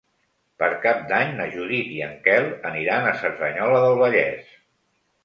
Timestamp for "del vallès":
3.85-4.51